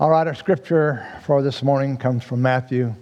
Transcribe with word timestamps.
All 0.00 0.08
right, 0.08 0.26
our 0.26 0.34
scripture 0.34 1.06
for 1.26 1.42
this 1.42 1.62
morning 1.62 1.98
comes 1.98 2.24
from 2.24 2.40
Matthew 2.40 2.94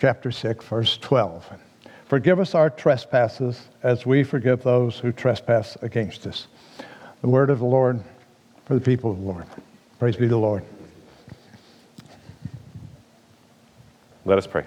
chapter 0.00 0.32
6, 0.32 0.64
verse 0.64 0.96
12. 0.96 1.46
Forgive 2.06 2.40
us 2.40 2.54
our 2.54 2.70
trespasses 2.70 3.68
as 3.82 4.06
we 4.06 4.24
forgive 4.24 4.62
those 4.62 4.98
who 4.98 5.12
trespass 5.12 5.76
against 5.82 6.26
us. 6.26 6.46
The 7.20 7.28
word 7.28 7.50
of 7.50 7.58
the 7.58 7.66
Lord 7.66 8.02
for 8.64 8.76
the 8.76 8.80
people 8.80 9.10
of 9.10 9.18
the 9.18 9.24
Lord. 9.24 9.44
Praise 9.98 10.16
be 10.16 10.22
to 10.22 10.28
the 10.28 10.38
Lord. 10.38 10.64
Let 14.24 14.38
us 14.38 14.46
pray. 14.46 14.64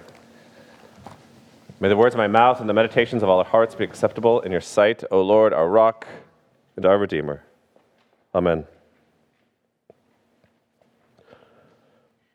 May 1.80 1.88
the 1.88 1.96
words 1.96 2.14
of 2.14 2.18
my 2.18 2.28
mouth 2.28 2.60
and 2.60 2.68
the 2.68 2.74
meditations 2.74 3.24
of 3.24 3.28
all 3.28 3.40
our 3.40 3.44
hearts 3.44 3.74
be 3.74 3.82
acceptable 3.82 4.40
in 4.42 4.52
your 4.52 4.60
sight, 4.60 5.02
O 5.10 5.20
Lord, 5.20 5.52
our 5.52 5.68
rock 5.68 6.06
and 6.76 6.86
our 6.86 6.96
Redeemer. 6.96 7.42
Amen. 8.36 8.66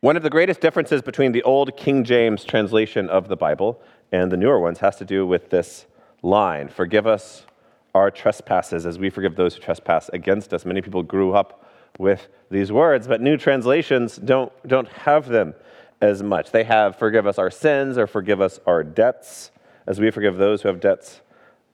One 0.02 0.16
of 0.16 0.22
the 0.22 0.30
greatest 0.30 0.62
differences 0.62 1.02
between 1.02 1.32
the 1.32 1.42
old 1.42 1.76
King 1.76 2.04
James 2.04 2.44
translation 2.44 3.10
of 3.10 3.30
the 3.30 3.36
Bible 3.36 3.82
and 4.12 4.32
the 4.32 4.38
newer 4.38 4.60
ones 4.60 4.78
has 4.78 4.96
to 4.98 5.06
do 5.06 5.26
with 5.26 5.50
this 5.50 5.88
line 6.22 6.68
Forgive 6.68 7.08
us 7.08 7.48
our 7.96 8.12
trespasses 8.12 8.86
as 8.86 9.00
we 9.00 9.10
forgive 9.10 9.36
those 9.36 9.56
who 9.56 9.62
trespass 9.62 10.08
against 10.10 10.54
us. 10.54 10.66
Many 10.66 10.82
people 10.82 11.02
grew 11.02 11.34
up 11.34 11.66
with 11.98 12.28
these 12.52 12.72
words, 12.72 13.08
but 13.08 13.22
new 13.22 13.38
translations 13.38 14.18
don't, 14.18 14.52
don't 14.68 14.88
have 14.88 15.30
them 15.30 15.56
as 16.00 16.22
much. 16.22 16.52
They 16.52 16.66
have 16.66 17.00
forgive 17.00 17.26
us 17.26 17.40
our 17.40 17.50
sins 17.50 17.98
or 17.98 18.06
forgive 18.06 18.40
us 18.40 18.60
our 18.68 18.84
debts 18.84 19.50
as 19.88 20.00
we 20.00 20.12
forgive 20.12 20.38
those 20.38 20.62
who 20.62 20.68
have 20.68 20.80
debts 20.80 21.22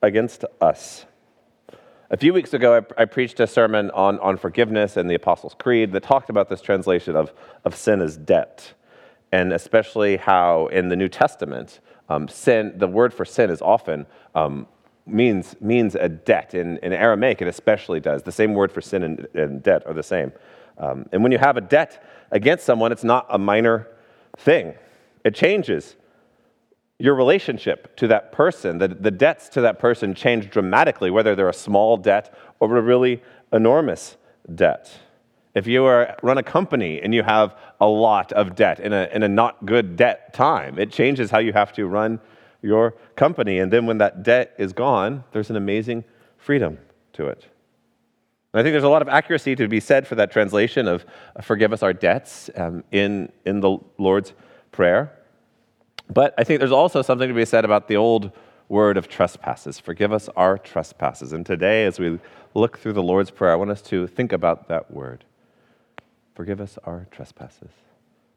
against 0.02 0.46
us. 0.62 1.06
A 2.10 2.18
few 2.18 2.34
weeks 2.34 2.54
ago, 2.54 2.84
I, 2.98 3.04
I, 3.04 3.06
preached 3.06 3.40
a 3.40 3.48
sermon 3.48 3.90
on, 3.92 4.20
on 4.20 4.38
forgiveness 4.38 4.98
and 4.98 5.10
the 5.10 5.16
Apostles' 5.16 5.56
Creed 5.58 5.94
that 5.94 6.04
talked 6.04 6.30
about 6.30 6.50
this 6.50 6.62
translation 6.62 7.16
of, 7.16 7.34
of 7.64 7.76
sin 7.76 8.02
as 8.02 8.18
debt, 8.18 8.74
and 9.32 9.54
especially 9.54 10.18
how 10.18 10.68
in 10.68 10.90
the 10.90 10.98
New 10.98 11.08
Testament, 11.08 11.80
um, 12.10 12.28
sin, 12.28 12.74
the 12.76 12.88
word 12.88 13.14
for 13.14 13.24
sin 13.24 13.50
is 13.50 13.62
often 13.62 14.06
um, 14.36 14.68
means, 15.06 15.56
means 15.62 15.96
a 15.96 16.10
debt. 16.10 16.54
In, 16.54 16.78
in 16.80 16.92
Aramaic, 16.92 17.42
it 17.42 17.48
especially 17.48 18.02
does. 18.02 18.22
The 18.22 18.32
same 18.34 18.54
word 18.54 18.72
for 18.72 18.82
sin 18.82 19.04
and, 19.04 19.28
and 19.34 19.64
debt 19.64 19.84
are 19.86 19.94
the 19.94 20.04
same. 20.04 20.34
Um, 20.78 21.08
and 21.14 21.24
when 21.24 21.32
you 21.32 21.38
have 21.38 21.56
a 21.56 21.62
debt 21.62 22.04
against 22.32 22.66
someone, 22.66 22.92
it's 22.92 23.04
not 23.06 23.28
a 23.30 23.38
minor 23.38 23.88
thing, 24.38 24.74
it 25.24 25.36
changes 25.36 25.96
your 27.00 27.16
relationship 27.16 27.96
to 27.98 28.08
that 28.08 28.32
person, 28.32 28.78
the, 28.78 28.88
the 28.88 29.12
debts 29.12 29.50
to 29.50 29.62
that 29.62 29.80
person 29.80 30.14
change 30.14 30.50
dramatically, 30.50 31.12
whether 31.12 31.36
they're 31.36 31.50
a 31.50 31.54
small 31.54 31.98
debt 31.98 32.34
or 32.60 32.78
a 32.78 32.82
really 32.82 33.22
enormous 33.52 34.18
debt. 34.54 34.92
If 35.56 35.68
you 35.68 35.86
are, 35.86 36.16
run 36.24 36.38
a 36.38 36.44
company 36.44 37.02
and 37.02 37.14
you 37.14 37.24
have 37.24 37.56
a 37.80 37.88
lot 37.88 38.32
of 38.34 38.56
debt 38.56 38.80
in 38.80 38.94
a, 38.94 39.08
in 39.14 39.24
a 39.24 39.28
not 39.28 39.66
good 39.66 39.96
debt 39.96 40.34
time, 40.34 40.80
it 40.80 40.92
changes 40.92 41.30
how 41.30 41.40
you 41.40 41.54
have 41.54 41.74
to 41.74 41.86
run 41.88 42.20
your 42.62 42.96
company. 43.16 43.60
And 43.60 43.72
then 43.72 43.86
when 43.86 43.98
that 44.00 44.24
debt 44.24 44.56
is 44.58 44.74
gone, 44.74 45.24
there's 45.32 45.50
an 45.50 45.56
amazing 45.56 46.04
freedom 46.38 46.80
to 47.14 47.28
it. 47.28 47.48
And 48.54 48.60
I 48.60 48.64
think 48.64 48.74
there's 48.74 48.84
a 48.84 48.90
lot 48.90 49.02
of 49.02 49.10
accuracy 49.10 49.56
to 49.56 49.68
be 49.68 49.80
said 49.80 50.08
for 50.08 50.16
that 50.16 50.32
translation 50.32 50.88
of 50.88 51.06
forgive 51.42 51.74
us 51.74 51.84
our 51.84 51.94
debts 51.94 52.50
um, 52.56 52.84
in, 52.92 53.32
in 53.46 53.60
the 53.60 53.78
Lord's 53.98 54.34
Prayer. 54.72 55.12
But 56.10 56.34
I 56.38 56.44
think 56.44 56.60
there's 56.60 56.72
also 56.72 57.02
something 57.02 57.28
to 57.28 57.34
be 57.34 57.46
said 57.46 57.66
about 57.66 57.88
the 57.88 57.96
old 57.98 58.32
word 58.70 58.98
of 58.98 59.08
trespasses. 59.08 59.80
Forgive 59.80 60.12
us 60.12 60.30
our 60.36 60.58
trespasses. 60.58 61.34
And 61.34 61.46
today, 61.46 61.86
as 61.86 62.00
we 62.00 62.20
look 62.54 62.78
through 62.78 62.94
the 62.94 63.04
Lord's 63.04 63.32
Prayer, 63.32 63.54
I 63.54 63.56
want 63.56 63.72
us 63.72 63.82
to 63.84 64.08
think 64.08 64.32
about 64.32 64.68
that 64.68 64.92
word. 64.92 65.26
Forgive 66.36 66.60
us 66.60 66.78
our 66.84 67.08
trespasses. 67.12 67.70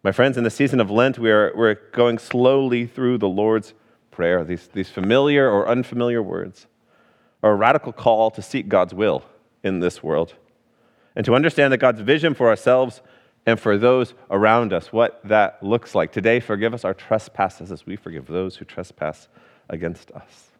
My 0.03 0.13
friends, 0.13 0.37
in 0.37 0.45
the 0.45 0.51
season 0.51 0.81
of 0.81 0.91
Lent, 0.91 1.19
we 1.19 1.31
are, 1.31 1.53
we're 1.57 1.75
going 1.93 2.19
slowly 2.19 2.87
through 2.87 3.19
the 3.19 3.29
Lord's 3.29 3.75
Prayer. 4.11 4.45
These, 4.45 4.69
these 4.69 4.91
familiar 4.91 5.51
or 5.51 5.69
unfamiliar 5.69 6.23
words 6.23 6.67
are 7.43 7.53
a 7.53 7.57
radical 7.57 7.93
call 7.93 8.31
to 8.31 8.43
seek 8.43 8.69
God's 8.69 8.95
will 8.95 9.25
in 9.63 9.81
this 9.81 10.03
world 10.03 10.35
and 11.15 11.25
to 11.25 11.35
understand 11.35 11.73
that 11.73 11.79
God's 11.79 12.01
vision 12.03 12.35
for 12.35 12.49
ourselves 12.49 13.01
and 13.47 13.59
for 13.59 13.79
those 13.79 14.15
around 14.31 14.73
us, 14.73 14.93
what 14.93 15.21
that 15.25 15.63
looks 15.63 15.95
like. 15.95 16.13
Today, 16.13 16.41
forgive 16.41 16.75
us 16.75 16.85
our 16.85 16.95
trespasses 16.95 17.71
as 17.71 17.87
we 17.87 17.97
forgive 17.97 18.27
those 18.27 18.57
who 18.57 18.65
trespass 18.65 19.29
against 19.69 20.11
us. 20.11 20.51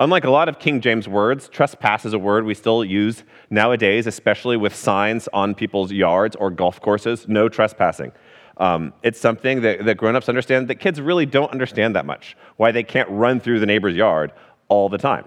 Unlike 0.00 0.24
a 0.24 0.30
lot 0.30 0.48
of 0.48 0.58
King 0.58 0.80
James 0.80 1.06
words, 1.06 1.48
trespass 1.48 2.04
is 2.04 2.12
a 2.12 2.18
word 2.18 2.44
we 2.44 2.54
still 2.54 2.84
use 2.84 3.22
nowadays, 3.50 4.06
especially 4.06 4.56
with 4.56 4.74
signs 4.74 5.28
on 5.32 5.54
people's 5.54 5.92
yards 5.92 6.34
or 6.34 6.50
golf 6.50 6.80
courses 6.80 7.28
no 7.28 7.48
trespassing. 7.48 8.10
Um, 8.56 8.92
it's 9.02 9.20
something 9.20 9.60
that, 9.60 9.84
that 9.84 9.96
grown 9.96 10.16
ups 10.16 10.28
understand 10.28 10.68
that 10.68 10.76
kids 10.76 11.00
really 11.00 11.26
don't 11.26 11.52
understand 11.52 11.94
that 11.94 12.04
much, 12.04 12.36
why 12.56 12.72
they 12.72 12.82
can't 12.82 13.08
run 13.10 13.38
through 13.38 13.60
the 13.60 13.66
neighbor's 13.66 13.94
yard 13.94 14.32
all 14.68 14.88
the 14.88 14.98
time. 14.98 15.26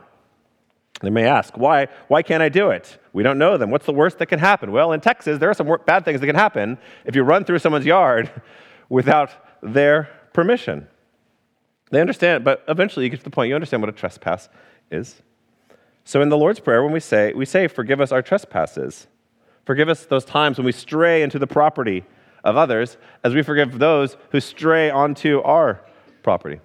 They 1.01 1.09
may 1.09 1.25
ask, 1.25 1.57
why, 1.57 1.87
why 2.07 2.21
can't 2.21 2.41
I 2.41 2.49
do 2.49 2.69
it? 2.69 2.97
We 3.11 3.21
don't 3.21 3.37
know 3.37 3.57
them. 3.57 3.69
What's 3.69 3.85
the 3.85 3.93
worst 3.93 4.17
that 4.19 4.27
can 4.27 4.39
happen? 4.39 4.71
Well, 4.71 4.93
in 4.93 5.01
Texas, 5.01 5.39
there 5.39 5.49
are 5.49 5.53
some 5.53 5.69
bad 5.85 6.05
things 6.05 6.21
that 6.21 6.27
can 6.27 6.35
happen 6.35 6.77
if 7.03 7.15
you 7.15 7.23
run 7.23 7.43
through 7.43 7.59
someone's 7.59 7.85
yard 7.85 8.31
without 8.89 9.31
their 9.61 10.09
permission. 10.33 10.87
They 11.91 12.01
understand, 12.01 12.43
but 12.43 12.63
eventually 12.67 13.05
you 13.05 13.09
get 13.09 13.19
to 13.19 13.23
the 13.23 13.29
point 13.29 13.49
you 13.49 13.55
understand 13.55 13.81
what 13.81 13.89
a 13.89 13.93
trespass 13.93 14.49
is. 14.89 15.21
So 16.05 16.21
in 16.21 16.29
the 16.29 16.37
Lord's 16.37 16.59
Prayer, 16.59 16.83
when 16.83 16.93
we 16.93 16.99
say, 16.99 17.33
we 17.33 17.45
say, 17.45 17.67
forgive 17.67 17.99
us 17.99 18.11
our 18.11 18.21
trespasses. 18.21 19.07
Forgive 19.65 19.89
us 19.89 20.05
those 20.05 20.25
times 20.25 20.57
when 20.57 20.65
we 20.65 20.71
stray 20.71 21.23
into 21.23 21.39
the 21.39 21.47
property 21.47 22.05
of 22.43 22.55
others, 22.55 22.97
as 23.23 23.33
we 23.33 23.41
forgive 23.41 23.79
those 23.79 24.15
who 24.29 24.39
stray 24.39 24.89
onto 24.89 25.41
our 25.41 25.81
property. 26.21 26.59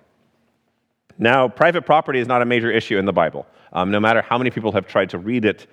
Now, 1.20 1.46
private 1.48 1.82
property 1.82 2.18
is 2.18 2.26
not 2.26 2.42
a 2.42 2.44
major 2.44 2.70
issue 2.72 2.98
in 2.98 3.04
the 3.04 3.12
Bible 3.12 3.46
um, 3.72 3.90
no 3.90 4.00
matter 4.00 4.22
how 4.22 4.38
many 4.38 4.50
people 4.50 4.72
have 4.72 4.86
tried 4.86 5.10
to 5.10 5.18
read 5.18 5.44
it 5.44 5.66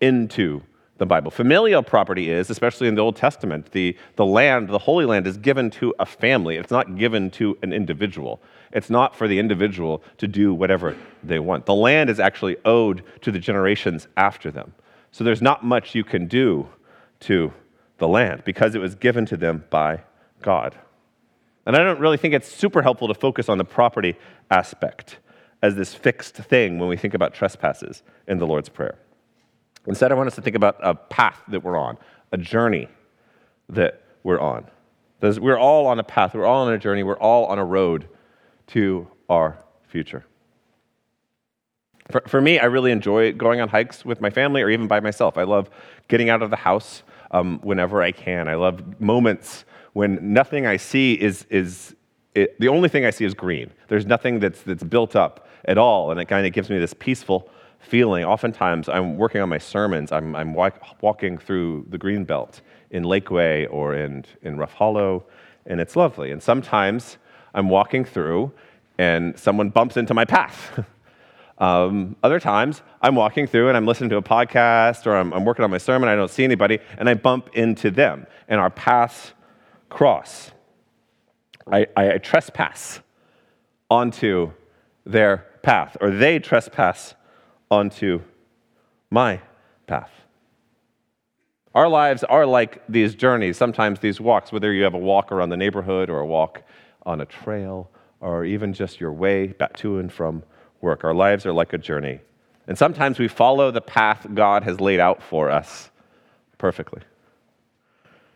into 0.00 0.62
the 0.98 1.06
Bible. 1.06 1.30
Familial 1.30 1.82
property 1.82 2.30
is, 2.30 2.50
especially 2.50 2.86
in 2.86 2.94
the 2.94 3.00
Old 3.00 3.16
Testament, 3.16 3.72
the, 3.72 3.96
the 4.16 4.24
land, 4.24 4.68
the 4.68 4.78
Holy 4.78 5.04
Land, 5.04 5.26
is 5.26 5.36
given 5.36 5.70
to 5.70 5.92
a 5.98 6.06
family. 6.06 6.56
It's 6.56 6.70
not 6.70 6.96
given 6.96 7.30
to 7.32 7.58
an 7.62 7.72
individual. 7.72 8.40
It's 8.72 8.90
not 8.90 9.16
for 9.16 9.26
the 9.26 9.38
individual 9.38 10.02
to 10.18 10.28
do 10.28 10.54
whatever 10.54 10.96
they 11.22 11.38
want. 11.38 11.66
The 11.66 11.74
land 11.74 12.10
is 12.10 12.20
actually 12.20 12.56
owed 12.64 13.02
to 13.22 13.32
the 13.32 13.38
generations 13.38 14.06
after 14.16 14.50
them. 14.50 14.72
So 15.10 15.24
there's 15.24 15.42
not 15.42 15.64
much 15.64 15.94
you 15.94 16.04
can 16.04 16.26
do 16.26 16.68
to 17.20 17.52
the 17.98 18.08
land 18.08 18.42
because 18.44 18.74
it 18.74 18.80
was 18.80 18.94
given 18.94 19.26
to 19.26 19.36
them 19.36 19.64
by 19.70 20.00
God. 20.42 20.76
And 21.66 21.76
I 21.76 21.78
don't 21.80 22.00
really 22.00 22.16
think 22.16 22.34
it's 22.34 22.48
super 22.48 22.82
helpful 22.82 23.08
to 23.08 23.14
focus 23.14 23.48
on 23.48 23.58
the 23.58 23.64
property 23.64 24.16
aspect 24.50 25.18
as 25.62 25.76
this 25.76 25.94
fixed 25.94 26.34
thing 26.34 26.78
when 26.78 26.88
we 26.88 26.96
think 26.96 27.14
about 27.14 27.32
trespasses 27.32 28.02
in 28.28 28.38
the 28.38 28.46
Lord's 28.46 28.68
Prayer. 28.68 28.98
Instead, 29.86 30.12
I 30.12 30.14
want 30.14 30.26
us 30.26 30.34
to 30.34 30.42
think 30.42 30.56
about 30.56 30.76
a 30.80 30.94
path 30.94 31.42
that 31.48 31.62
we're 31.62 31.78
on, 31.78 31.98
a 32.32 32.38
journey 32.38 32.88
that 33.68 34.02
we're 34.22 34.40
on. 34.40 34.66
We're 35.20 35.58
all 35.58 35.86
on 35.86 35.98
a 35.98 36.04
path, 36.04 36.34
we're 36.34 36.44
all 36.44 36.66
on 36.66 36.72
a 36.74 36.78
journey, 36.78 37.02
we're 37.02 37.18
all 37.18 37.46
on 37.46 37.58
a 37.58 37.64
road 37.64 38.08
to 38.68 39.08
our 39.30 39.58
future. 39.86 40.24
For, 42.10 42.22
for 42.26 42.40
me, 42.42 42.58
I 42.58 42.66
really 42.66 42.90
enjoy 42.90 43.32
going 43.32 43.62
on 43.62 43.70
hikes 43.70 44.04
with 44.04 44.20
my 44.20 44.28
family 44.28 44.60
or 44.60 44.68
even 44.68 44.86
by 44.86 45.00
myself. 45.00 45.38
I 45.38 45.44
love 45.44 45.70
getting 46.08 46.28
out 46.28 46.42
of 46.42 46.50
the 46.50 46.56
house 46.56 47.02
um, 47.30 47.58
whenever 47.62 48.02
I 48.02 48.12
can. 48.12 48.48
I 48.48 48.56
love 48.56 49.00
moments 49.00 49.64
when 49.94 50.18
nothing 50.34 50.66
I 50.66 50.76
see 50.76 51.14
is, 51.14 51.46
is 51.48 51.96
it, 52.34 52.58
the 52.60 52.68
only 52.68 52.88
thing 52.88 53.06
I 53.06 53.10
see 53.10 53.24
is 53.24 53.32
green. 53.32 53.70
There's 53.88 54.06
nothing 54.06 54.40
that's, 54.40 54.60
that's 54.62 54.82
built 54.82 55.16
up 55.16 55.48
at 55.64 55.78
all, 55.78 56.10
and 56.10 56.20
it 56.20 56.26
kind 56.26 56.46
of 56.46 56.52
gives 56.52 56.68
me 56.68 56.78
this 56.78 56.92
peaceful 56.92 57.48
feeling. 57.78 58.24
Oftentimes, 58.24 58.88
I'm 58.88 59.16
working 59.16 59.40
on 59.40 59.48
my 59.48 59.58
sermons, 59.58 60.12
I'm, 60.12 60.34
I'm 60.34 60.52
walk, 60.52 61.00
walking 61.00 61.38
through 61.38 61.86
the 61.88 61.98
green 61.98 62.24
belt 62.24 62.60
in 62.90 63.04
Lakeway 63.04 63.68
or 63.70 63.94
in, 63.94 64.24
in 64.42 64.58
Rough 64.58 64.72
Hollow, 64.74 65.24
and 65.66 65.80
it's 65.80 65.96
lovely. 65.96 66.32
And 66.32 66.42
sometimes 66.42 67.18
I'm 67.54 67.68
walking 67.68 68.04
through 68.04 68.52
and 68.98 69.38
someone 69.38 69.70
bumps 69.70 69.96
into 69.96 70.14
my 70.14 70.24
path. 70.24 70.84
um, 71.58 72.16
other 72.22 72.40
times, 72.40 72.82
I'm 73.00 73.14
walking 73.14 73.46
through 73.46 73.68
and 73.68 73.76
I'm 73.76 73.86
listening 73.86 74.10
to 74.10 74.16
a 74.16 74.22
podcast 74.22 75.06
or 75.06 75.16
I'm, 75.16 75.32
I'm 75.32 75.44
working 75.44 75.64
on 75.64 75.70
my 75.70 75.78
sermon, 75.78 76.08
I 76.08 76.16
don't 76.16 76.30
see 76.30 76.44
anybody, 76.44 76.80
and 76.98 77.08
I 77.08 77.14
bump 77.14 77.50
into 77.54 77.90
them, 77.90 78.26
and 78.48 78.60
our 78.60 78.70
paths 78.70 79.32
cross. 79.94 80.50
I, 81.70 81.86
I 81.96 82.18
trespass 82.18 83.00
onto 83.88 84.52
their 85.06 85.46
path, 85.62 85.96
or 86.00 86.10
they 86.10 86.40
trespass 86.40 87.14
onto 87.70 88.20
my 89.08 89.40
path. 89.86 90.10
Our 91.74 91.88
lives 91.88 92.24
are 92.24 92.44
like 92.44 92.82
these 92.88 93.14
journeys, 93.14 93.56
sometimes 93.56 94.00
these 94.00 94.20
walks, 94.20 94.50
whether 94.50 94.72
you 94.72 94.82
have 94.82 94.94
a 94.94 94.98
walk 94.98 95.30
around 95.30 95.50
the 95.50 95.56
neighborhood 95.56 96.10
or 96.10 96.18
a 96.18 96.26
walk 96.26 96.62
on 97.06 97.20
a 97.20 97.26
trail 97.26 97.88
or 98.20 98.44
even 98.44 98.72
just 98.72 99.00
your 99.00 99.12
way 99.12 99.48
back 99.48 99.76
to 99.76 99.98
and 99.98 100.12
from 100.12 100.42
work. 100.80 101.04
Our 101.04 101.14
lives 101.14 101.46
are 101.46 101.52
like 101.52 101.72
a 101.72 101.78
journey. 101.78 102.20
And 102.66 102.76
sometimes 102.76 103.18
we 103.18 103.28
follow 103.28 103.70
the 103.70 103.80
path 103.80 104.26
God 104.34 104.64
has 104.64 104.80
laid 104.80 104.98
out 104.98 105.22
for 105.22 105.50
us 105.50 105.90
perfectly. 106.58 107.02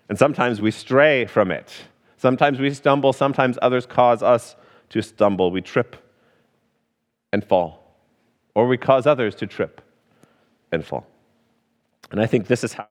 And 0.09 0.19
sometimes 0.19 0.61
we 0.61 0.71
stray 0.71 1.27
from 1.27 1.51
it. 1.51 1.73
Sometimes 2.17 2.59
we 2.59 2.71
stumble, 2.75 3.13
sometimes 3.13 3.59
others 3.63 3.87
cause 3.87 4.23
us 4.23 4.57
to 4.91 5.03
stumble. 5.03 5.51
We 5.51 5.61
trip 5.63 5.97
and 7.33 7.45
fall, 7.45 7.97
or 8.55 8.67
we 8.69 8.79
cause 8.79 9.07
others 9.07 9.35
to 9.37 9.47
trip 9.47 9.83
and 10.73 10.85
fall. 10.85 11.07
And 12.11 12.21
I 12.21 12.27
think 12.27 12.47
this 12.47 12.65
is 12.65 12.75
how. 12.75 12.89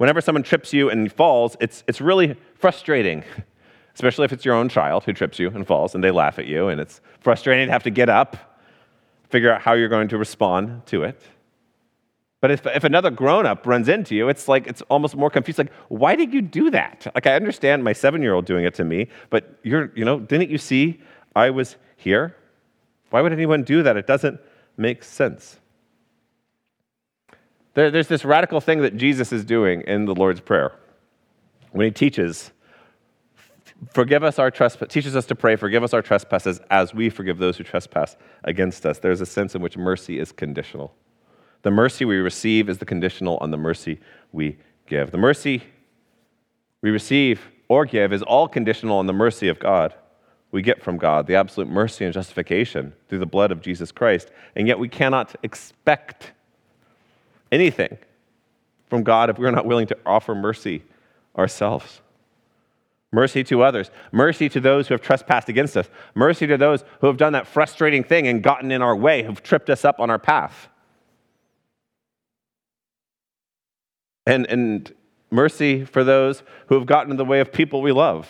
Whenever 0.00 0.22
someone 0.22 0.42
trips 0.42 0.72
you 0.72 0.88
and 0.88 1.12
falls, 1.12 1.58
it's, 1.60 1.84
it's 1.86 2.00
really 2.00 2.34
frustrating, 2.54 3.22
especially 3.94 4.24
if 4.24 4.32
it's 4.32 4.46
your 4.46 4.54
own 4.54 4.66
child 4.66 5.04
who 5.04 5.12
trips 5.12 5.38
you 5.38 5.50
and 5.50 5.66
falls 5.66 5.94
and 5.94 6.02
they 6.02 6.10
laugh 6.10 6.38
at 6.38 6.46
you, 6.46 6.68
and 6.68 6.80
it's 6.80 7.02
frustrating 7.20 7.66
to 7.66 7.72
have 7.72 7.82
to 7.82 7.90
get 7.90 8.08
up, 8.08 8.38
figure 9.28 9.52
out 9.52 9.60
how 9.60 9.74
you're 9.74 9.90
going 9.90 10.08
to 10.08 10.16
respond 10.16 10.86
to 10.86 11.02
it. 11.02 11.20
But 12.40 12.50
if, 12.50 12.64
if 12.64 12.82
another 12.82 13.10
grown 13.10 13.44
up 13.44 13.66
runs 13.66 13.90
into 13.90 14.14
you, 14.14 14.30
it's 14.30 14.48
like, 14.48 14.66
it's 14.66 14.80
almost 14.88 15.16
more 15.16 15.28
confused. 15.28 15.58
Like, 15.58 15.72
why 15.88 16.16
did 16.16 16.32
you 16.32 16.40
do 16.40 16.70
that? 16.70 17.06
Like, 17.14 17.26
I 17.26 17.34
understand 17.34 17.84
my 17.84 17.92
seven 17.92 18.22
year 18.22 18.32
old 18.32 18.46
doing 18.46 18.64
it 18.64 18.72
to 18.76 18.84
me, 18.84 19.08
but 19.28 19.58
you're, 19.64 19.92
you 19.94 20.06
know, 20.06 20.18
didn't 20.18 20.48
you 20.48 20.56
see 20.56 20.98
I 21.36 21.50
was 21.50 21.76
here? 21.98 22.34
Why 23.10 23.20
would 23.20 23.34
anyone 23.34 23.64
do 23.64 23.82
that? 23.82 23.98
It 23.98 24.06
doesn't 24.06 24.40
make 24.78 25.04
sense. 25.04 25.59
There, 27.74 27.90
there's 27.90 28.08
this 28.08 28.24
radical 28.24 28.60
thing 28.60 28.82
that 28.82 28.96
Jesus 28.96 29.32
is 29.32 29.44
doing 29.44 29.82
in 29.82 30.04
the 30.04 30.14
Lord's 30.14 30.40
Prayer 30.40 30.72
when 31.72 31.86
he 31.86 31.92
teaches, 31.92 32.50
forgive 33.92 34.24
us 34.24 34.38
our 34.38 34.50
trespasses, 34.50 34.92
teaches 34.92 35.14
us 35.14 35.26
to 35.26 35.34
pray, 35.34 35.56
forgive 35.56 35.84
us 35.84 35.94
our 35.94 36.02
trespasses 36.02 36.60
as 36.70 36.92
we 36.92 37.10
forgive 37.10 37.38
those 37.38 37.56
who 37.56 37.64
trespass 37.64 38.16
against 38.44 38.84
us. 38.84 38.98
There's 38.98 39.20
a 39.20 39.26
sense 39.26 39.54
in 39.54 39.62
which 39.62 39.76
mercy 39.76 40.18
is 40.18 40.32
conditional. 40.32 40.94
The 41.62 41.70
mercy 41.70 42.04
we 42.04 42.16
receive 42.16 42.68
is 42.68 42.78
the 42.78 42.86
conditional 42.86 43.36
on 43.38 43.50
the 43.50 43.56
mercy 43.56 44.00
we 44.32 44.58
give. 44.86 45.10
The 45.12 45.18
mercy 45.18 45.62
we 46.82 46.90
receive 46.90 47.40
or 47.68 47.84
give 47.84 48.12
is 48.12 48.22
all 48.22 48.48
conditional 48.48 48.98
on 48.98 49.06
the 49.06 49.12
mercy 49.12 49.48
of 49.48 49.60
God 49.60 49.94
we 50.52 50.62
get 50.62 50.82
from 50.82 50.96
God, 50.96 51.26
the 51.26 51.36
absolute 51.36 51.68
mercy 51.68 52.04
and 52.04 52.12
justification 52.12 52.92
through 53.08 53.20
the 53.20 53.26
blood 53.26 53.52
of 53.52 53.60
Jesus 53.60 53.92
Christ. 53.92 54.30
And 54.56 54.66
yet 54.66 54.78
we 54.78 54.88
cannot 54.88 55.36
expect 55.44 56.32
anything 57.52 57.98
from 58.88 59.02
God 59.02 59.30
if 59.30 59.38
we're 59.38 59.50
not 59.50 59.66
willing 59.66 59.86
to 59.86 59.96
offer 60.04 60.34
mercy 60.34 60.82
ourselves. 61.36 62.00
Mercy 63.12 63.42
to 63.44 63.62
others, 63.62 63.90
mercy 64.12 64.48
to 64.48 64.60
those 64.60 64.86
who 64.86 64.94
have 64.94 65.00
trespassed 65.00 65.48
against 65.48 65.76
us, 65.76 65.88
mercy 66.14 66.46
to 66.46 66.56
those 66.56 66.84
who 67.00 67.08
have 67.08 67.16
done 67.16 67.32
that 67.32 67.46
frustrating 67.46 68.04
thing 68.04 68.28
and 68.28 68.42
gotten 68.42 68.70
in 68.70 68.82
our 68.82 68.94
way, 68.94 69.24
who've 69.24 69.42
tripped 69.42 69.68
us 69.68 69.84
up 69.84 69.98
on 69.98 70.10
our 70.10 70.18
path. 70.18 70.68
And, 74.26 74.46
and 74.46 74.94
mercy 75.30 75.84
for 75.84 76.04
those 76.04 76.44
who 76.68 76.76
have 76.76 76.86
gotten 76.86 77.10
in 77.10 77.16
the 77.16 77.24
way 77.24 77.40
of 77.40 77.52
people 77.52 77.82
we 77.82 77.90
love 77.90 78.28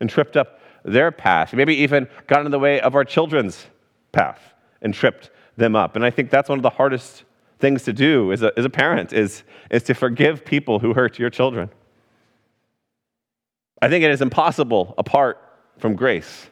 and 0.00 0.10
tripped 0.10 0.36
up 0.36 0.60
their 0.84 1.10
path, 1.10 1.54
maybe 1.54 1.74
even 1.76 2.08
gotten 2.26 2.46
in 2.46 2.52
the 2.52 2.58
way 2.58 2.80
of 2.80 2.94
our 2.94 3.04
children's 3.04 3.66
path 4.12 4.52
and 4.82 4.92
tripped 4.92 5.30
them 5.56 5.74
up. 5.74 5.96
And 5.96 6.04
I 6.04 6.10
think 6.10 6.30
that's 6.30 6.48
one 6.48 6.58
of 6.58 6.62
the 6.62 6.70
hardest 6.70 7.24
things 7.58 7.82
to 7.84 7.92
do 7.92 8.32
as 8.32 8.42
a, 8.42 8.52
as 8.56 8.64
a 8.64 8.70
parent 8.70 9.12
is, 9.12 9.42
is 9.70 9.82
to 9.84 9.94
forgive 9.94 10.44
people 10.44 10.78
who 10.78 10.94
hurt 10.94 11.18
your 11.18 11.30
children. 11.30 11.70
I 13.80 13.88
think 13.88 14.04
it 14.04 14.10
is 14.10 14.22
impossible 14.22 14.94
apart 14.98 15.40
from 15.78 15.94
grace. 15.94 16.48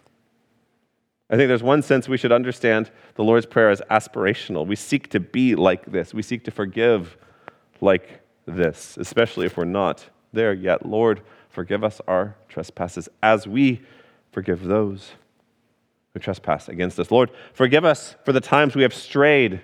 I 1.28 1.36
think 1.36 1.48
there's 1.48 1.62
one 1.62 1.82
sense 1.82 2.08
we 2.08 2.16
should 2.16 2.32
understand 2.32 2.90
the 3.16 3.24
Lord's 3.24 3.46
Prayer 3.46 3.70
as 3.70 3.80
aspirational. 3.90 4.66
We 4.66 4.76
seek 4.76 5.10
to 5.10 5.20
be 5.20 5.56
like 5.56 5.86
this, 5.86 6.14
we 6.14 6.22
seek 6.22 6.44
to 6.44 6.50
forgive 6.50 7.16
like 7.80 8.20
this, 8.46 8.96
especially 8.96 9.46
if 9.46 9.56
we're 9.56 9.64
not 9.64 10.04
there 10.32 10.52
yet. 10.52 10.86
Lord, 10.86 11.22
forgive 11.48 11.82
us 11.82 12.00
our 12.06 12.36
trespasses 12.48 13.08
as 13.22 13.46
we 13.46 13.82
forgive 14.30 14.64
those 14.64 15.12
who 16.14 16.20
trespass 16.20 16.68
against 16.68 17.00
us. 17.00 17.10
Lord, 17.10 17.30
forgive 17.54 17.84
us 17.84 18.14
for 18.24 18.32
the 18.32 18.40
times 18.40 18.76
we 18.76 18.82
have 18.82 18.94
strayed 18.94 19.62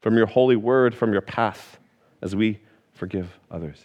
from 0.00 0.16
your 0.16 0.26
holy 0.26 0.56
word, 0.56 0.94
from 0.94 1.12
your 1.12 1.20
path, 1.22 1.78
as 2.22 2.34
we 2.34 2.60
forgive 2.92 3.38
others. 3.50 3.84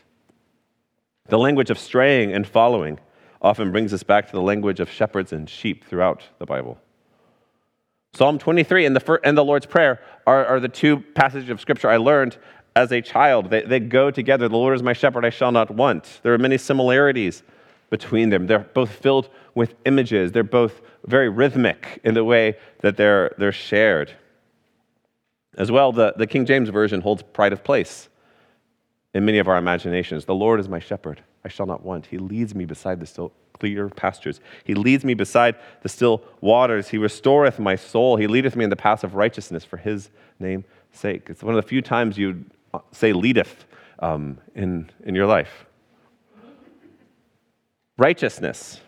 The 1.28 1.38
language 1.38 1.70
of 1.70 1.80
straying 1.80 2.34
and 2.34 2.46
following 2.46 3.00
often 3.42 3.72
brings 3.72 3.94
us 3.94 4.04
back 4.04 4.28
to 4.28 4.32
the 4.32 4.42
language 4.42 4.80
of 4.80 4.90
shepherds 4.90 5.34
and 5.34 5.50
sheep 5.50 5.86
throughout 5.86 6.24
the 6.40 6.46
Bible. 6.46 6.80
Psalm 8.14 8.40
23 8.40 8.86
and 8.86 8.96
the, 8.96 9.20
and 9.24 9.38
the 9.38 9.44
Lord's 9.44 9.66
Prayer 9.66 10.00
are, 10.26 10.46
are 10.46 10.60
the 10.60 10.70
two 10.70 11.00
passages 11.16 11.50
of 11.50 11.60
Scripture 11.60 11.90
I 11.90 11.98
learned 11.98 12.38
as 12.76 12.92
a 12.92 13.02
child. 13.02 13.50
They, 13.50 13.62
they 13.62 13.80
go 13.80 14.12
together. 14.12 14.48
The 14.48 14.58
Lord 14.58 14.76
is 14.76 14.84
my 14.84 14.94
shepherd, 14.94 15.26
I 15.26 15.30
shall 15.30 15.52
not 15.52 15.72
want. 15.72 16.20
There 16.24 16.34
are 16.34 16.38
many 16.38 16.58
similarities 16.58 17.44
between 17.90 18.30
them. 18.30 18.48
They're 18.48 18.60
both 18.60 18.92
filled 18.92 19.30
with 19.54 19.76
images, 19.86 20.32
they're 20.32 20.44
both 20.44 20.82
very 21.06 21.30
rhythmic 21.30 22.02
in 22.04 22.14
the 22.14 22.24
way 22.24 22.58
that 22.82 22.98
they're, 22.98 23.34
they're 23.38 23.52
shared. 23.52 24.12
As 25.58 25.72
well, 25.72 25.92
the, 25.92 26.14
the 26.18 26.28
King 26.28 26.46
James 26.46 26.70
Version 26.70 27.02
holds 27.02 27.24
pride 27.24 27.54
of 27.54 27.64
place 27.64 28.10
in 29.14 29.26
many 29.26 29.38
of 29.40 29.48
our 29.48 29.58
imaginations. 29.58 30.26
The 30.26 30.36
Lord 30.36 30.60
is 30.60 30.68
my 30.68 30.80
shepherd, 30.80 31.22
I 31.44 31.48
shall 31.48 31.66
not 31.66 31.84
want. 31.84 32.08
He 32.08 32.18
leads 32.18 32.54
me 32.54 32.66
beside 32.66 33.00
the 33.00 33.06
still 33.06 33.32
clear 33.54 33.88
pastures. 33.90 34.42
He 34.66 34.74
leads 34.74 35.06
me 35.06 35.14
beside 35.14 35.56
the 35.82 35.90
still 35.90 36.22
waters. 36.42 36.90
He 36.90 36.98
restoreth 36.98 37.58
my 37.58 37.78
soul. 37.78 38.18
He 38.18 38.28
leadeth 38.28 38.56
me 38.56 38.66
in 38.66 38.70
the 38.70 38.76
paths 38.76 39.04
of 39.04 39.16
righteousness 39.16 39.64
for 39.64 39.78
his 39.78 40.10
name's 40.40 40.66
sake. 40.92 41.28
It's 41.30 41.42
one 41.42 41.56
of 41.56 41.64
the 41.64 41.68
few 41.68 41.82
times 41.82 42.18
you 42.18 42.44
say 42.92 43.14
leadeth 43.14 43.66
um, 44.00 44.38
in, 44.56 44.90
in 45.06 45.16
your 45.16 45.26
life. 45.26 45.66
Righteousness, 47.98 48.82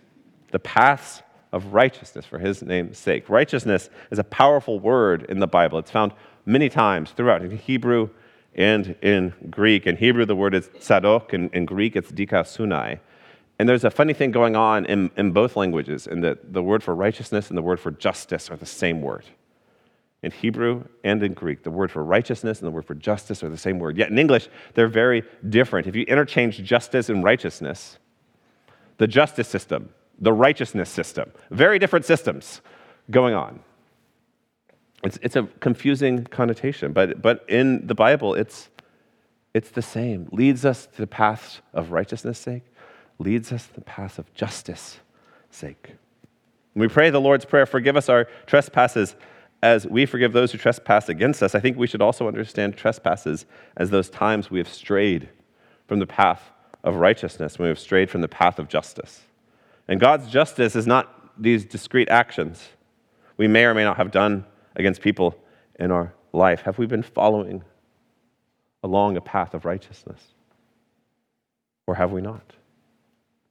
the 0.52 0.60
paths 0.60 1.22
of 1.54 1.74
righteousness 1.74 2.26
for 2.26 2.40
his 2.40 2.62
name's 2.62 2.98
sake. 2.98 3.30
Righteousness 3.30 3.90
is 4.12 4.20
a 4.20 4.24
powerful 4.26 4.82
word 4.82 5.26
in 5.30 5.40
the 5.40 5.48
Bible. 5.48 5.80
It's 5.80 5.92
found 5.92 6.12
many 6.48 6.70
times 6.70 7.12
throughout 7.12 7.44
in 7.44 7.56
Hebrew 7.58 8.10
and 8.56 8.96
in 9.02 9.34
Greek. 9.52 9.86
In 9.86 9.98
Hebrew, 9.98 10.26
the 10.26 10.36
word 10.36 10.56
is 10.56 10.70
tzadok, 10.70 11.34
and 11.34 11.54
in 11.54 11.66
Greek, 11.66 11.96
it's 11.96 12.12
dikasunai. 12.12 13.00
And 13.60 13.68
there's 13.68 13.84
a 13.84 13.92
funny 13.92 14.14
thing 14.14 14.32
going 14.32 14.56
on 14.56 14.86
in, 14.86 15.12
in 15.18 15.32
both 15.32 15.56
languages, 15.56 16.08
in 16.08 16.22
that 16.22 16.54
the 16.54 16.64
word 16.64 16.84
for 16.84 16.96
righteousness 16.96 17.50
and 17.50 17.58
the 17.58 17.62
word 17.62 17.80
for 17.80 17.92
justice 17.92 18.50
are 18.50 18.56
the 18.56 18.66
same 18.66 19.02
word. 19.02 19.26
In 20.24 20.32
Hebrew 20.32 20.86
and 21.04 21.22
in 21.22 21.34
Greek, 21.34 21.64
the 21.64 21.72
word 21.72 21.92
for 21.92 22.04
righteousness 22.04 22.60
and 22.60 22.68
the 22.68 22.72
word 22.72 22.86
for 22.86 22.96
justice 22.96 23.44
are 23.44 23.50
the 23.50 23.58
same 23.58 23.78
word. 23.78 23.98
Yet 23.98 24.10
in 24.10 24.18
English, 24.18 24.50
they're 24.74 24.88
very 24.88 25.24
different. 25.48 25.86
If 25.86 25.96
you 25.96 26.04
interchange 26.04 26.64
justice 26.64 27.10
and 27.10 27.24
righteousness, 27.24 28.00
the 28.98 29.08
justice 29.08 29.48
system, 29.48 29.90
the 30.20 30.34
righteousness 30.34 30.90
system, 30.90 31.32
very 31.52 31.78
different 31.78 32.06
systems 32.06 32.62
going 33.12 33.36
on. 33.36 33.60
It's, 35.04 35.20
it's 35.22 35.36
a 35.36 35.44
confusing 35.60 36.26
connotation, 36.26 36.92
but, 36.92 37.22
but 37.22 37.46
in 37.48 37.86
the 37.86 37.96
Bible, 37.96 38.34
it's, 38.34 38.70
it's 39.54 39.70
the 39.70 39.82
same. 39.82 40.28
Leads 40.32 40.66
us 40.66 40.88
to 40.88 40.98
the 40.98 41.08
path 41.08 41.62
of 41.74 41.92
righteousness' 41.92 42.40
sake, 42.40 42.64
leads 43.20 43.52
us 43.52 43.68
to 43.68 43.74
the 43.76 43.82
path 43.82 44.18
of 44.18 44.34
justice' 44.34 45.00
sake. 45.52 45.94
When 46.74 46.88
we 46.88 46.94
pray 46.94 47.10
the 47.10 47.22
Lord's 47.22 47.46
Prayer, 47.46 47.66
forgive 47.66 47.96
us 47.96 48.10
our 48.10 48.28
trespasses 48.46 49.16
as 49.64 49.88
we 49.88 50.06
forgive 50.06 50.34
those 50.34 50.52
who 50.52 50.58
trespass 50.58 51.10
against 51.10 51.42
us. 51.42 51.56
I 51.56 51.60
think 51.60 51.78
we 51.78 51.88
should 51.88 52.02
also 52.02 52.28
understand 52.28 52.76
trespasses 52.76 53.46
as 53.76 53.90
those 53.90 54.10
times 54.10 54.52
we 54.52 54.60
have 54.60 54.68
strayed 54.68 55.30
from 55.88 56.00
the 56.00 56.06
path 56.06 56.52
of 56.84 56.96
righteousness, 56.96 57.58
when 57.58 57.66
we 57.66 57.70
have 57.70 57.80
strayed 57.80 58.10
from 58.10 58.22
the 58.22 58.28
path 58.28 58.60
of 58.60 58.68
justice. 58.68 59.22
And 59.88 60.00
God's 60.00 60.30
justice 60.30 60.76
is 60.76 60.86
not 60.86 61.42
these 61.42 61.66
discrete 61.66 62.10
actions 62.10 62.70
we 63.38 63.48
may 63.48 63.66
or 63.66 63.74
may 63.74 63.84
not 63.84 63.98
have 63.98 64.12
done 64.12 64.46
against 64.78 65.02
people 65.02 65.38
in 65.80 65.92
our 65.92 66.14
life? 66.32 66.62
Have 66.62 66.78
we 66.78 66.86
been 66.86 67.04
following 67.04 67.64
along 68.84 69.18
a 69.18 69.22
path 69.22 69.54
of 69.54 69.66
righteousness? 69.66 70.24
Or 71.86 71.96
have 71.96 72.12
we 72.12 72.22
not? 72.22 72.54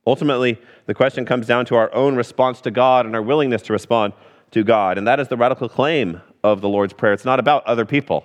Ultimately, 0.07 0.59
the 0.87 0.95
question 0.95 1.25
comes 1.27 1.47
down 1.47 1.67
to 1.67 1.75
our 1.75 1.93
own 1.93 2.17
response 2.17 2.61
to 2.63 2.71
God 2.71 3.07
and 3.07 3.15
our 3.15 3.23
willingness 3.23 3.63
to 3.63 3.73
respond 3.73 4.13
to 4.53 4.63
God. 4.63 4.99
And 4.99 5.07
that 5.07 5.21
is 5.21 5.29
the 5.29 5.37
radical 5.37 5.69
claim 5.69 6.21
of 6.45 6.61
the 6.61 6.69
Lord's 6.69 6.93
Prayer. 6.93 7.13
It's 7.13 7.25
not 7.25 7.41
about 7.41 7.67
other 7.67 7.85
people 7.85 8.25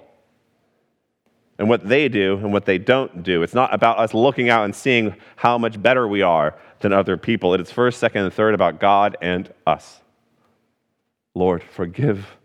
and 1.58 1.70
what 1.70 1.88
they 1.88 2.08
do 2.08 2.38
and 2.38 2.54
what 2.54 2.66
they 2.66 2.78
don't 2.78 3.24
do. 3.24 3.42
It's 3.42 3.54
not 3.54 3.74
about 3.74 3.98
us 3.98 4.14
looking 4.14 4.50
out 4.50 4.66
and 4.66 4.76
seeing 4.76 5.16
how 5.36 5.58
much 5.58 5.82
better 5.82 6.08
we 6.08 6.22
are 6.22 6.56
than 6.80 6.94
other 6.94 7.18
people. 7.18 7.54
It 7.54 7.62
is 7.62 7.72
first, 7.72 8.00
second, 8.00 8.26
and 8.26 8.34
third 8.34 8.54
about 8.54 8.80
God 8.80 9.18
and 9.22 9.52
us. 9.66 10.02
Lord, 11.34 11.64
forgive 11.64 12.38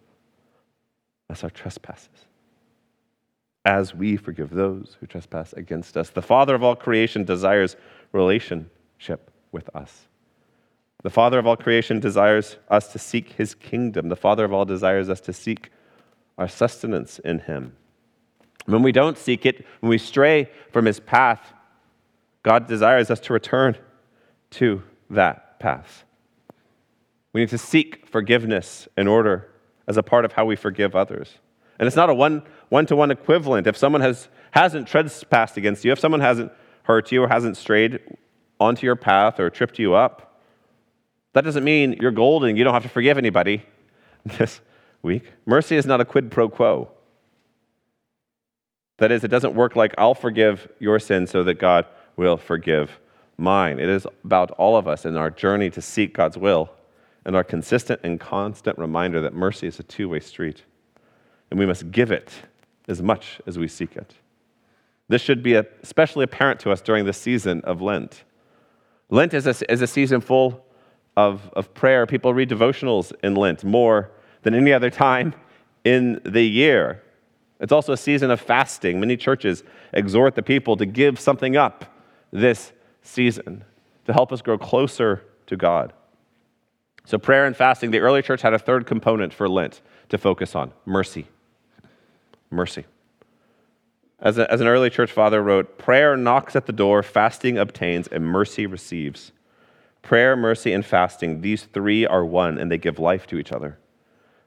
us 1.31 1.45
our 1.45 1.51
trespasses 1.51 2.27
as 3.67 3.93
we 3.93 4.17
forgive 4.17 4.51
those 4.51 4.97
who 5.01 5.07
trespass 5.07 5.53
against 5.55 5.97
us. 5.97 6.11
The 6.11 6.23
Father 6.23 6.55
of 6.55 6.63
all 6.63 6.77
creation 6.77 7.25
desires 7.25 7.77
relationship 8.13 9.31
with 9.51 9.69
us. 9.75 10.07
The 11.03 11.11
Father 11.11 11.41
of 11.41 11.47
all 11.47 11.57
creation 11.57 11.99
desires 11.99 12.59
us 12.69 12.93
to 12.93 13.01
seek 13.01 13.33
his 13.33 13.55
kingdom. 13.55 14.09
The 14.09 14.17
Father 14.17 14.45
of 14.45 14.53
all 14.53 14.65
desires 14.65 15.11
us 15.11 15.21
to 15.23 15.33
seek 15.33 15.71
our 16.39 16.47
sustenance 16.47 17.19
in 17.19 17.41
him. 17.41 17.77
When 18.67 18.83
we 18.83 18.93
don't 18.93 19.19
seek 19.19 19.45
it, 19.45 19.67
when 19.81 19.91
we 19.91 19.99
stray 19.99 20.49
from 20.73 20.85
his 20.85 21.01
path, 21.01 21.53
God 22.45 22.69
desires 22.69 23.11
us 23.11 23.21
to 23.21 23.33
return 23.33 23.77
to 24.51 24.83
that 25.11 25.59
path. 25.59 26.05
We 27.33 27.41
need 27.41 27.51
to 27.51 27.59
seek 27.59 28.07
forgiveness 28.07 28.87
in 28.97 29.09
order 29.09 29.51
as 29.87 29.97
a 29.97 30.03
part 30.03 30.25
of 30.25 30.33
how 30.33 30.45
we 30.45 30.57
forgive 30.57 30.95
others. 30.97 31.39
And 31.79 31.87
it's 31.87 31.97
not 31.97 32.11
a 32.11 32.15
one 32.15 32.43
to 32.87 32.97
one 32.97 33.11
equivalent. 33.11 33.67
If 33.67 33.77
someone 33.77 34.01
has, 34.01 34.29
hasn't 34.53 34.89
trespassed 34.89 35.57
against 35.57 35.85
you, 35.85 35.93
if 35.93 35.99
someone 35.99 36.21
hasn't 36.21 36.53
hurt 36.85 37.13
you 37.13 37.23
or 37.23 37.29
hasn't 37.29 37.57
strayed 37.57 38.01
onto 38.59 38.87
your 38.87 38.97
path 38.97 39.39
or 39.39 39.51
tripped 39.51 39.79
you 39.79 39.95
up, 39.95 40.41
that 41.35 41.45
doesn't 41.45 41.65
mean 41.65 41.99
you're 42.01 42.11
golden. 42.11 42.57
You 42.57 42.65
don't 42.65 42.73
have 42.73 42.85
to 42.85 42.89
forgive 42.89 43.19
anybody 43.19 43.63
this 44.25 44.61
week. 45.03 45.33
Mercy 45.45 45.77
is 45.77 45.85
not 45.85 46.01
a 46.01 46.05
quid 46.05 46.31
pro 46.31 46.49
quo. 46.49 46.91
That 48.99 49.13
is, 49.13 49.23
it 49.25 49.29
doesn't 49.29 49.55
work 49.55 49.77
like 49.77 49.95
I'll 49.99 50.15
forgive 50.15 50.69
your 50.79 50.99
sin 50.99 51.27
so 51.27 51.45
that 51.45 51.55
God 51.55 51.85
will 52.17 52.39
forgive 52.39 52.99
mine. 53.37 53.79
It 53.79 53.91
is 53.91 54.07
about 54.25 54.53
all 54.53 54.77
of 54.77 54.89
us 54.89 55.05
in 55.05 55.17
our 55.19 55.31
journey 55.31 55.69
to 55.71 55.83
seek 55.83 56.15
God's 56.15 56.39
will 56.39 56.71
and 57.27 57.35
our 57.35 57.45
consistent 57.45 58.01
and 58.05 58.19
constant 58.21 58.79
reminder 58.79 59.21
that 59.21 59.35
mercy 59.35 59.67
is 59.67 59.79
a 59.79 59.83
two 59.83 60.09
way 60.09 60.21
street 60.21 60.63
and 61.51 61.61
we 61.61 61.67
must 61.67 61.91
give 61.91 62.11
it 62.11 62.33
as 62.89 63.03
much 63.03 63.41
as 63.47 63.59
we 63.59 63.69
seek 63.69 63.97
it. 63.97 64.15
This 65.09 65.21
should 65.21 65.43
be 65.43 65.55
especially 65.55 66.25
apparent 66.25 66.61
to 66.61 66.71
us 66.71 66.81
during 66.81 67.05
the 67.05 67.13
season 67.13 67.61
of 67.63 67.83
Lent. 67.83 68.25
Lent 69.11 69.35
is 69.35 69.47
a, 69.47 69.73
is 69.73 69.83
a 69.83 69.87
season 69.87 70.21
full 70.21 70.65
of, 71.17 71.51
of 71.55 71.75
prayer. 71.75 72.07
People 72.07 72.33
read 72.33 72.49
devotionals 72.49 73.13
in 73.23 73.35
Lent 73.35 73.65
more 73.65 74.11
than 74.43 74.55
any 74.55 74.73
other 74.73 74.91
time 74.91 75.35
in 75.85 76.21
the 76.25 76.43
year. 76.43 77.03
It's 77.59 77.73
also 77.73 77.93
a 77.93 77.97
season 77.97 78.31
of 78.31 78.41
fasting. 78.41 79.01
Many 79.01 79.17
churches 79.17 79.65
exhort 79.93 80.37
the 80.37 80.43
people 80.43 80.77
to 80.77 80.87
give 80.87 81.19
something 81.19 81.57
up 81.57 81.85
this 82.33 82.73
season 83.03 83.65
to 84.05 84.13
help 84.13 84.33
us 84.33 84.43
grow 84.43 84.59
closer 84.59 85.25
to 85.47 85.57
God. 85.57 85.93
So, 87.07 87.17
prayer 87.19 87.47
and 87.47 87.57
fasting, 87.57 87.93
the 87.93 88.01
early 88.01 88.21
church 88.21 88.43
had 88.43 88.53
a 88.53 88.59
third 88.59 88.87
component 88.87 89.33
for 89.33 89.49
Lent 89.49 89.81
to 90.11 90.19
focus 90.19 90.55
on 90.55 90.73
mercy 90.85 91.27
mercy. 92.51 92.85
As, 94.19 94.39
a, 94.39 94.51
as 94.51 94.61
an 94.61 94.67
early 94.67 94.91
church 94.91 95.13
father 95.13 95.43
wrote, 95.43 95.79
prayer 95.79 96.17
knocks 96.17 96.57
at 96.57 96.67
the 96.67 96.73
door, 96.73 97.03
fasting 97.03 97.59
obtains, 97.59 98.07
and 98.09 98.25
mercy 98.25 98.67
receives. 98.67 99.33
Prayer, 100.03 100.37
mercy, 100.37 100.73
and 100.73 100.85
fasting, 100.85 101.43
these 101.43 101.65
three 101.65 102.07
are 102.07 102.25
one, 102.25 102.59
and 102.59 102.71
they 102.71 102.79
give 102.79 102.99
life 102.99 103.27
to 103.27 103.39
each 103.39 103.53
other. 103.53 103.79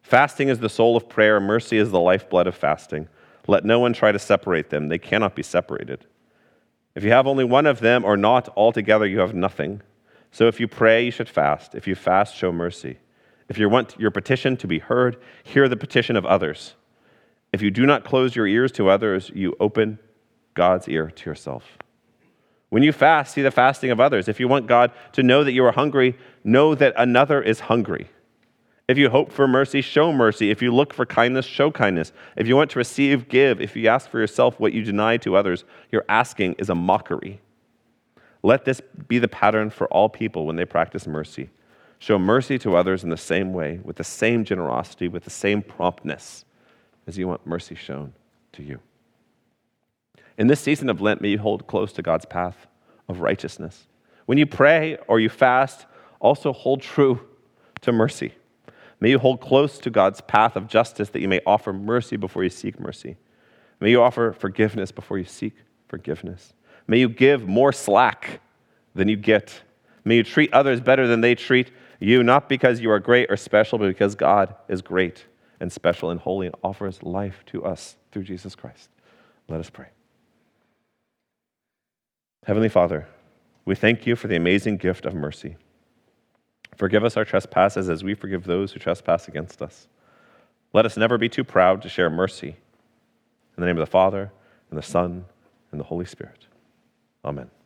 Fasting 0.01 0.49
is 0.49 0.59
the 0.59 0.69
soul 0.69 0.97
of 0.97 1.07
prayer, 1.07 1.39
mercy 1.39 1.77
is 1.77 1.91
the 1.91 1.99
lifeblood 1.99 2.47
of 2.47 2.55
fasting. 2.55 3.07
Let 3.47 3.65
no 3.65 3.79
one 3.79 3.93
try 3.93 4.11
to 4.11 4.19
separate 4.19 4.69
them, 4.69 4.87
they 4.87 4.97
cannot 4.97 5.35
be 5.35 5.43
separated. 5.43 6.05
If 6.95 7.03
you 7.03 7.11
have 7.11 7.27
only 7.27 7.43
one 7.43 7.67
of 7.67 7.79
them 7.79 8.03
or 8.03 8.17
not 8.17 8.49
altogether, 8.57 9.05
you 9.05 9.19
have 9.19 9.35
nothing. 9.35 9.81
So 10.31 10.47
if 10.47 10.59
you 10.59 10.67
pray, 10.67 11.05
you 11.05 11.11
should 11.11 11.29
fast. 11.29 11.75
If 11.75 11.87
you 11.87 11.95
fast, 11.95 12.35
show 12.35 12.51
mercy. 12.51 12.99
If 13.47 13.57
you 13.57 13.67
want 13.67 13.99
your 13.99 14.11
petition 14.11 14.57
to 14.57 14.67
be 14.67 14.79
heard, 14.79 15.17
hear 15.43 15.67
the 15.67 15.77
petition 15.77 16.15
of 16.15 16.25
others. 16.25 16.75
If 17.51 17.61
you 17.61 17.71
do 17.71 17.85
not 17.85 18.03
close 18.03 18.35
your 18.35 18.45
ears 18.45 18.71
to 18.73 18.89
others, 18.89 19.31
you 19.33 19.55
open 19.59 19.97
God's 20.53 20.87
ear 20.87 21.09
to 21.09 21.29
yourself. 21.29 21.77
When 22.69 22.83
you 22.83 22.91
fast, 22.91 23.33
see 23.33 23.41
the 23.41 23.49
fasting 23.49 23.89
of 23.89 23.99
others. 23.99 24.27
If 24.27 24.39
you 24.39 24.47
want 24.47 24.67
God 24.67 24.91
to 25.13 25.23
know 25.23 25.43
that 25.43 25.53
you 25.53 25.65
are 25.65 25.71
hungry, 25.71 26.15
know 26.43 26.75
that 26.75 26.93
another 26.95 27.41
is 27.41 27.61
hungry. 27.61 28.09
If 28.87 28.97
you 28.97 29.09
hope 29.09 29.31
for 29.31 29.47
mercy, 29.47 29.81
show 29.81 30.11
mercy. 30.11 30.51
If 30.51 30.61
you 30.61 30.73
look 30.73 30.93
for 30.93 31.05
kindness, 31.05 31.45
show 31.45 31.71
kindness. 31.71 32.11
If 32.35 32.47
you 32.47 32.55
want 32.55 32.71
to 32.71 32.79
receive, 32.79 33.29
give. 33.29 33.61
If 33.61 33.75
you 33.75 33.87
ask 33.87 34.09
for 34.09 34.19
yourself 34.19 34.59
what 34.59 34.73
you 34.73 34.83
deny 34.83 35.17
to 35.17 35.35
others, 35.35 35.63
your 35.91 36.05
asking 36.09 36.53
is 36.53 36.69
a 36.69 36.75
mockery. 36.75 37.41
Let 38.41 38.65
this 38.65 38.81
be 39.07 39.19
the 39.19 39.27
pattern 39.27 39.69
for 39.69 39.87
all 39.87 40.09
people 40.09 40.45
when 40.45 40.55
they 40.55 40.65
practice 40.65 41.05
mercy. 41.05 41.49
Show 41.99 42.17
mercy 42.17 42.57
to 42.59 42.75
others 42.75 43.03
in 43.03 43.09
the 43.09 43.17
same 43.17 43.51
way, 43.51 43.79
with 43.83 43.97
the 43.97 44.03
same 44.03 44.45
generosity, 44.45 45.09
with 45.09 45.25
the 45.25 45.29
same 45.29 45.61
promptness 45.61 46.45
as 47.07 47.17
you 47.17 47.27
want 47.27 47.45
mercy 47.45 47.75
shown 47.75 48.13
to 48.53 48.63
you. 48.63 48.79
In 50.37 50.47
this 50.47 50.61
season 50.61 50.89
of 50.89 51.01
Lent, 51.01 51.21
may 51.21 51.29
you 51.29 51.39
hold 51.39 51.67
close 51.67 51.91
to 51.93 52.01
God's 52.01 52.25
path 52.25 52.67
of 53.09 53.19
righteousness. 53.19 53.87
When 54.25 54.37
you 54.37 54.45
pray 54.45 54.97
or 55.07 55.19
you 55.19 55.27
fast, 55.27 55.85
also 56.21 56.53
hold 56.53 56.81
true 56.81 57.27
to 57.81 57.91
mercy. 57.91 58.33
May 59.01 59.09
you 59.09 59.19
hold 59.19 59.41
close 59.41 59.79
to 59.79 59.89
God's 59.89 60.21
path 60.21 60.55
of 60.55 60.67
justice 60.67 61.09
that 61.09 61.21
you 61.21 61.27
may 61.27 61.41
offer 61.45 61.73
mercy 61.73 62.15
before 62.15 62.43
you 62.43 62.49
seek 62.49 62.79
mercy. 62.79 63.17
May 63.81 63.91
you 63.91 64.01
offer 64.01 64.31
forgiveness 64.31 64.91
before 64.91 65.17
you 65.17 65.25
seek 65.25 65.55
forgiveness. 65.87 66.53
May 66.89 66.97
you 66.97 67.07
give 67.07 67.47
more 67.47 67.71
slack 67.71 68.41
than 68.95 69.07
you 69.07 69.15
get. 69.15 69.61
May 70.03 70.15
you 70.15 70.23
treat 70.23 70.51
others 70.51 70.81
better 70.81 71.05
than 71.05 71.21
they 71.21 71.35
treat 71.35 71.69
you, 71.99 72.23
not 72.23 72.49
because 72.49 72.81
you 72.81 72.89
are 72.89 72.99
great 72.99 73.29
or 73.29 73.37
special, 73.37 73.77
but 73.77 73.89
because 73.89 74.15
God 74.15 74.55
is 74.67 74.81
great 74.81 75.25
and 75.59 75.71
special 75.71 76.09
and 76.09 76.19
holy 76.19 76.47
and 76.47 76.55
offers 76.63 77.03
life 77.03 77.43
to 77.45 77.63
us 77.63 77.95
through 78.11 78.23
Jesus 78.23 78.55
Christ. 78.55 78.89
Let 79.47 79.59
us 79.59 79.69
pray. 79.69 79.89
Heavenly 82.47 82.69
Father, 82.69 83.07
we 83.65 83.75
thank 83.75 84.07
you 84.07 84.15
for 84.15 84.27
the 84.27 84.35
amazing 84.35 84.77
gift 84.77 85.05
of 85.05 85.13
mercy. 85.13 85.57
Forgive 86.75 87.03
us 87.03 87.15
our 87.15 87.25
trespasses 87.25 87.87
as 87.87 88.03
we 88.03 88.15
forgive 88.15 88.45
those 88.45 88.71
who 88.71 88.79
trespass 88.79 89.27
against 89.27 89.61
us. 89.61 89.87
Let 90.73 90.87
us 90.87 90.97
never 90.97 91.19
be 91.19 91.29
too 91.29 91.43
proud 91.43 91.83
to 91.83 91.89
share 91.89 92.09
mercy. 92.09 92.47
In 92.47 93.61
the 93.61 93.67
name 93.67 93.77
of 93.77 93.85
the 93.85 93.91
Father, 93.91 94.31
and 94.71 94.77
the 94.79 94.83
Son, 94.83 95.25
and 95.71 95.79
the 95.79 95.85
Holy 95.85 96.05
Spirit. 96.05 96.48
Amen. 97.25 97.58